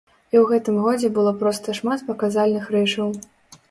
І 0.13 0.35
ў 0.37 0.41
гэтым 0.51 0.79
годзе 0.85 1.11
было 1.19 1.35
проста 1.43 1.79
шмат 1.83 1.99
паказальных 2.11 2.63
рэчаў. 2.79 3.19